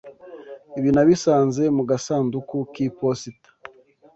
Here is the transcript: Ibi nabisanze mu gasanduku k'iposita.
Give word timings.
Ibi 0.77 0.89
nabisanze 0.93 1.63
mu 1.75 1.83
gasanduku 1.89 2.55
k'iposita. 2.73 3.49